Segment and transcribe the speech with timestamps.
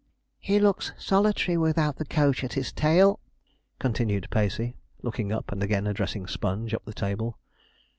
[0.39, 3.19] 'He looks solitary without the coach at his tail,'
[3.77, 7.37] continued Pacey, looking up, and again addressing Sponge up the table.